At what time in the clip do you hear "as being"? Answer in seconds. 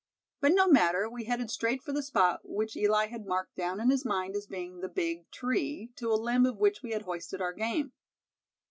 4.35-4.79